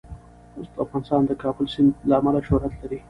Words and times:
افغانستان 0.83 1.21
د 1.25 1.27
د 1.29 1.31
کابل 1.43 1.65
سیند 1.73 1.91
له 2.09 2.15
امله 2.19 2.39
شهرت 2.47 2.73
لري. 2.81 2.97